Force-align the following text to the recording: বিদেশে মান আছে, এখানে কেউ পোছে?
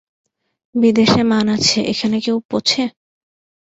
বিদেশে 0.75 1.21
মান 1.23 1.45
আছে, 1.55 1.77
এখানে 1.91 2.17
কেউ 2.25 2.37
পোছে? 2.49 2.81